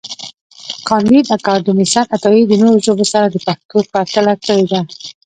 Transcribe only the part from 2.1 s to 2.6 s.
عطایي د